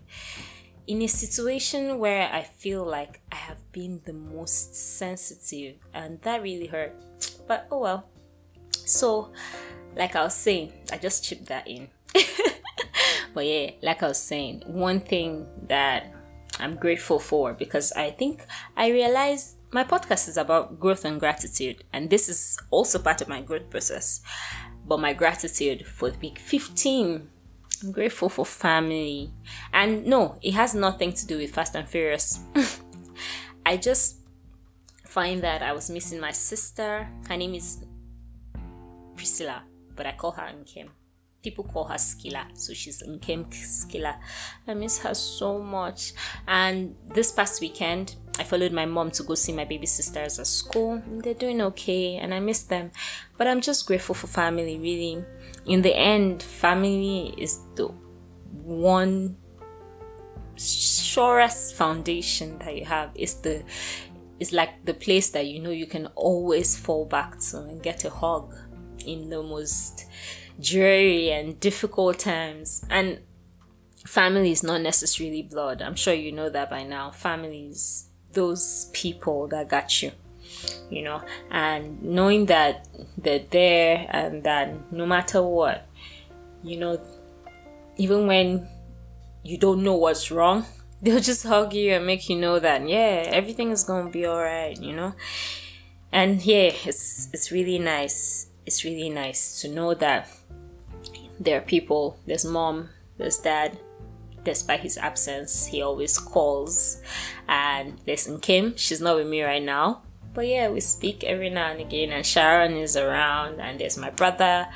In 0.88 1.01
a 1.01 1.08
situation 1.08 2.00
where 2.00 2.30
I 2.34 2.44
feel 2.44 2.84
like 2.84 3.22
I 3.32 3.36
have 3.36 3.72
been 3.72 4.01
the 4.04 4.13
most 4.13 4.75
sensitive, 4.75 5.75
and 5.94 6.20
that 6.24 6.42
really 6.42 6.68
hurt. 6.68 6.94
But 7.48 7.68
oh 7.72 7.80
well. 7.80 8.10
So, 8.72 9.32
like 9.95 10.15
I 10.15 10.24
was 10.24 10.36
saying, 10.36 10.74
I 10.91 10.98
just 10.98 11.24
chipped 11.24 11.48
that 11.48 11.67
in. 11.67 11.89
but 13.33 13.45
yeah, 13.45 13.71
like 13.81 14.03
I 14.03 14.07
was 14.07 14.19
saying, 14.19 14.63
one 14.65 15.00
thing 15.00 15.48
that 15.67 16.13
I'm 16.60 16.75
grateful 16.75 17.19
for 17.19 17.53
because 17.53 17.91
I 17.93 18.12
think 18.12 18.45
I 18.75 18.89
realized 18.89 19.57
my 19.71 19.83
podcast 19.83 20.27
is 20.27 20.38
about 20.38 20.79
growth 20.79 21.05
and 21.05 21.19
gratitude, 21.19 21.83
and 21.94 22.09
this 22.09 22.27
is 22.27 22.57
also 22.70 23.00
part 23.00 23.22
of 23.22 23.27
my 23.27 23.42
growth 23.42 23.70
process. 23.70 24.22
But 24.85 25.00
my 25.00 25.13
gratitude 25.13 25.85
for 25.85 26.11
week 26.22 26.39
15 26.39 27.29
I'm 27.83 27.92
grateful 27.92 28.29
for 28.29 28.46
family. 28.46 29.31
And 29.74 30.05
no, 30.05 30.37
it 30.42 30.53
has 30.53 30.75
nothing 30.75 31.13
to 31.13 31.25
do 31.25 31.37
with 31.37 31.53
Fast 31.53 31.75
and 31.75 31.87
Furious. 31.87 32.39
I 33.66 33.77
just 33.77 34.18
find 35.05 35.42
that 35.42 35.63
I 35.63 35.74
was 35.74 35.89
missing 35.89 36.20
my 36.20 36.31
sister. 36.31 37.09
Her 37.27 37.37
name 37.37 37.55
is 37.55 37.83
Priscilla, 39.16 39.63
but 40.01 40.07
I 40.07 40.14
call 40.14 40.31
her 40.31 40.44
Nkem. 40.44 40.87
People 41.44 41.64
call 41.64 41.83
her 41.85 41.96
Skilla, 41.96 42.46
so 42.55 42.74
she's 42.74 43.03
Nkem 43.03 43.46
Skilla. 43.51 44.16
I 44.68 44.74
miss 44.74 44.98
her 45.00 45.14
so 45.14 45.59
much. 45.59 46.14
And 46.48 46.96
this 47.14 47.31
past 47.31 47.61
weekend, 47.61 48.16
I 48.40 48.44
followed 48.44 48.72
my 48.72 48.87
mom 48.87 49.11
to 49.11 49.24
go 49.24 49.35
see 49.35 49.53
my 49.53 49.66
baby 49.66 49.85
sisters 49.85 50.40
at 50.40 50.48
school. 50.48 51.03
They're 51.24 51.35
doing 51.35 51.61
okay, 51.61 52.16
and 52.16 52.33
I 52.33 52.40
miss 52.40 52.64
them. 52.64 52.90
But 53.37 53.46
I'm 53.46 53.61
just 53.61 53.85
grateful 53.85 54.16
for 54.16 54.25
family, 54.25 54.79
really 54.79 55.24
in 55.66 55.83
the 55.83 55.96
end, 55.96 56.42
family 56.42 57.35
is 57.37 57.59
the 57.75 57.87
one 58.64 59.37
surest 60.55 61.75
foundation 61.75 62.57
that 62.59 62.75
you 62.75 62.85
have. 62.85 63.11
It's 63.16 63.35
the 63.35 63.64
it's 64.40 64.51
like 64.51 64.85
the 64.85 64.96
place 64.96 65.29
that 65.29 65.46
you 65.46 65.59
know 65.59 65.70
you 65.70 65.85
can 65.85 66.07
always 66.16 66.75
fall 66.75 67.05
back 67.05 67.37
to 67.51 67.59
and 67.59 67.81
get 67.83 68.03
a 68.05 68.09
hug 68.09 68.55
in 69.05 69.29
the 69.29 69.42
most 69.42 70.05
dreary 70.59 71.31
and 71.31 71.59
difficult 71.59 72.20
times. 72.20 72.85
And 72.90 73.20
family 74.05 74.51
is 74.51 74.64
not 74.64 74.81
necessarily 74.81 75.42
blood. 75.42 75.81
I'm 75.81 75.96
sure 75.96 76.14
you 76.14 76.31
know 76.31 76.50
that 76.50 76.70
by 76.70 76.83
now. 76.83 77.11
Families, 77.11 78.09
those 78.33 78.90
people 78.94 79.48
that 79.50 79.70
got 79.70 80.01
you 80.01 80.11
you 80.90 81.01
know, 81.01 81.22
and 81.50 82.01
knowing 82.03 82.46
that 82.48 82.87
they're 83.18 83.46
there 83.50 84.07
and 84.09 84.44
that 84.44 84.92
no 84.92 85.05
matter 85.05 85.42
what, 85.42 85.87
you 86.64 86.77
know, 86.77 87.00
even 87.98 88.27
when 88.27 88.68
you 89.44 89.57
don't 89.57 89.83
know 89.83 89.96
what's 89.96 90.31
wrong, 90.31 90.66
they'll 91.01 91.20
just 91.20 91.46
hug 91.46 91.74
you 91.74 91.94
and 91.94 92.05
make 92.05 92.29
you 92.29 92.37
know 92.37 92.59
that 92.59 92.87
yeah, 92.87 93.24
everything 93.27 93.72
is 93.72 93.83
gonna 93.83 94.09
be 94.09 94.27
alright, 94.27 94.79
you 94.81 94.94
know. 94.94 95.14
And 96.11 96.44
yeah, 96.46 96.72
it's 96.85 97.29
it's 97.33 97.51
really 97.51 97.79
nice. 97.79 98.48
It's 98.72 98.86
really 98.86 99.10
nice 99.10 99.60
to 99.60 99.68
know 99.68 99.94
that 99.96 100.29
there 101.38 101.57
are 101.57 101.62
people. 101.62 102.18
There's 102.25 102.46
mom. 102.46 102.88
There's 103.18 103.38
dad. 103.38 103.77
Despite 104.46 104.79
his 104.79 104.98
absence, 104.98 105.66
he 105.66 105.81
always 105.81 106.18
calls. 106.18 107.01
And 107.50 108.00
there's 108.05 108.27
Nkem. 108.27 108.77
She's 108.77 109.01
not 109.01 109.18
with 109.18 109.27
me 109.27 109.44
right 109.44 109.62
now, 109.62 110.03
but 110.34 110.48
yeah, 110.48 110.70
we 110.70 110.79
speak 110.79 111.25
every 111.25 111.50
now 111.50 111.72
and 111.72 111.81
again, 111.81 112.14
and 112.14 112.25
Sharon 112.25 112.77
is 112.77 112.96
around, 112.96 113.60
and 113.60 113.77
there's 113.77 113.98
my 113.98 114.10
brother, 114.10 114.70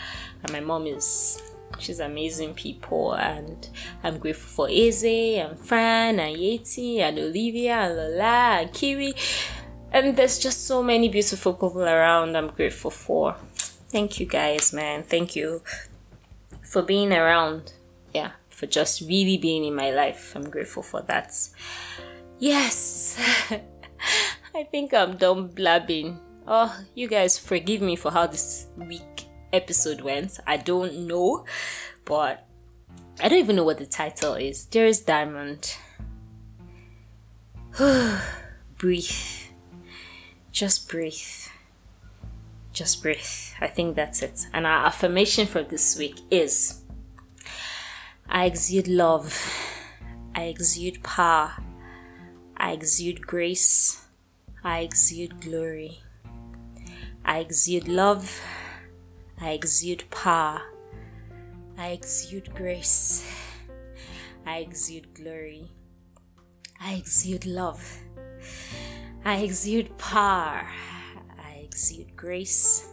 and 0.43 0.51
my 0.51 0.59
mom 0.59 0.87
is 0.87 1.41
she's 1.79 2.01
amazing 2.01 2.53
people, 2.53 3.13
and 3.13 3.69
I'm 4.03 4.17
grateful 4.17 4.67
for 4.67 4.69
Eze 4.69 5.39
and 5.39 5.57
Fran 5.57 6.19
and 6.19 6.35
Yeti 6.35 6.99
and 6.99 7.17
Olivia 7.17 7.75
and 7.75 7.95
Lola 7.95 8.59
and 8.59 8.73
Kiwi, 8.73 9.13
and 9.93 10.17
there's 10.17 10.37
just 10.37 10.67
so 10.67 10.83
many 10.83 11.07
beautiful 11.07 11.53
people 11.53 11.81
around. 11.81 12.35
I'm 12.35 12.49
grateful 12.49 12.91
for. 12.91 13.37
Thank 13.95 14.19
you 14.19 14.25
guys, 14.25 14.73
man. 14.73 15.03
Thank 15.03 15.37
you 15.37 15.63
for 16.61 16.81
being 16.81 17.13
around. 17.13 17.71
Yeah, 18.13 18.31
for 18.49 18.65
just 18.65 18.99
really 18.99 19.37
being 19.37 19.63
in 19.63 19.73
my 19.73 19.89
life. 19.91 20.33
I'm 20.35 20.49
grateful 20.49 20.83
for 20.83 21.01
that. 21.03 21.33
Yes. 22.37 23.17
I 24.53 24.63
think 24.65 24.93
I'm 24.93 25.15
done 25.15 25.47
blabbing. 25.47 26.19
Oh, 26.45 26.77
you 26.93 27.07
guys 27.07 27.37
forgive 27.37 27.81
me 27.81 27.95
for 27.95 28.11
how 28.11 28.27
this 28.27 28.67
week 28.75 29.27
episode 29.53 30.01
went. 30.01 30.41
I 30.45 30.57
don't 30.57 31.07
know, 31.07 31.45
but 32.03 32.45
I 33.21 33.29
don't 33.29 33.39
even 33.39 33.55
know 33.55 33.63
what 33.63 33.77
the 33.77 33.85
title 33.85 34.33
is. 34.33 34.65
Dearest 34.65 35.07
Diamond. 35.07 35.77
breathe. 38.77 39.09
Just 40.51 40.89
breathe. 40.89 41.44
Just 42.75 43.01
breathe. 43.01 43.25
I 43.61 43.67
think 43.67 43.95
that's 43.95 44.21
it. 44.21 44.47
And 44.51 44.67
our 44.67 44.87
affirmation 44.87 45.47
for 45.47 45.63
this 45.63 45.97
week 45.97 46.19
is 46.29 46.81
I 48.27 48.43
exude 48.43 48.89
love. 48.89 49.33
I 50.35 50.43
exude 50.43 51.01
power. 51.01 51.53
I 52.57 52.73
exude 52.73 53.25
grace. 53.25 54.05
I 54.61 54.79
exude 54.79 55.39
glory. 55.39 56.01
I 57.23 57.39
exude 57.39 57.87
love. 57.87 58.41
I 59.39 59.51
exude 59.51 60.03
power. 60.11 60.61
I 61.77 61.91
exude 61.91 62.53
grace. 62.53 63.25
I 64.45 64.57
exude 64.57 65.13
glory. 65.13 65.71
I 66.81 66.95
exude 66.95 67.45
love. 67.45 67.99
I 69.23 69.37
exude 69.37 69.97
power. 69.97 70.67
Exude 71.75 72.15
grace. 72.15 72.87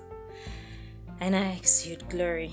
And 1.20 1.36
I 1.36 1.52
exude 1.52 2.08
glory. 2.08 2.50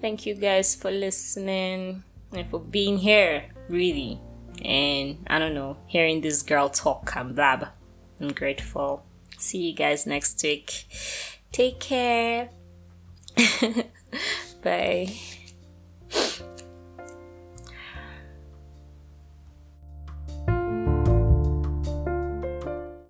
Thank 0.00 0.24
you 0.24 0.34
guys 0.34 0.74
for 0.74 0.90
listening 0.90 2.02
and 2.32 2.48
for 2.48 2.58
being 2.58 2.96
here, 2.96 3.50
really 3.68 4.20
and 4.64 5.24
I 5.26 5.38
don't 5.38 5.54
know, 5.54 5.78
hearing 5.86 6.20
this 6.20 6.42
girl 6.42 6.68
talk 6.68 7.12
and 7.16 7.34
blab. 7.34 7.68
I'm 8.20 8.32
grateful. 8.32 9.04
See 9.36 9.68
you 9.70 9.74
guys 9.74 10.06
next 10.06 10.42
week. 10.42 10.86
Take 11.52 11.80
care. 11.80 12.50
Bye. 14.62 15.14